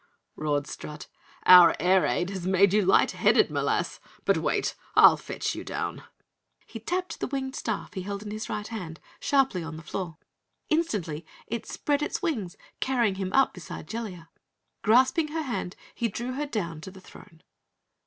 roared 0.35 0.65
Strut. 0.65 1.05
"Our 1.45 1.75
air 1.79 2.07
ade 2.07 2.31
has 2.31 2.47
made 2.47 2.73
you 2.73 2.81
light 2.83 3.11
headed, 3.11 3.51
m'lass! 3.51 3.99
But 4.25 4.39
wait 4.39 4.73
I'll 4.95 5.15
fetch 5.15 5.53
you 5.53 5.63
down!" 5.63 6.01
He 6.65 6.79
tapped 6.79 7.19
the 7.19 7.27
winged 7.27 7.55
staff 7.55 7.93
he 7.93 8.01
held 8.01 8.23
in 8.23 8.31
his 8.31 8.49
right 8.49 8.65
hand 8.67 8.99
sharply 9.19 9.61
on 9.63 9.77
the 9.77 9.83
floor. 9.83 10.17
Instantly 10.69 11.23
it 11.45 11.67
spread 11.67 12.01
its 12.01 12.19
wings, 12.19 12.55
carrying 12.79 13.13
him 13.21 13.31
up 13.31 13.53
beside 13.53 13.87
Jellia. 13.87 14.27
Grasping 14.81 15.27
her 15.27 15.43
hand 15.43 15.75
he 15.93 16.07
drew 16.07 16.31
her 16.31 16.47
down 16.47 16.81
to 16.81 16.89
the 16.89 16.99
throne. 16.99 17.43